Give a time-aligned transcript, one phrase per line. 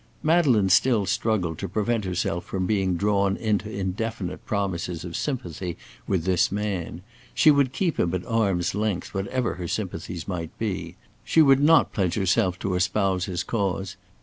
[0.23, 5.77] Madeleine still struggled to prevent herself from being drawn into indefinite promises of sympathy
[6.07, 7.03] with this man.
[7.35, 10.95] She would keep him at arm's length whatever her sympathies might be.
[11.23, 13.95] She would not pledge herself to espouse his cause.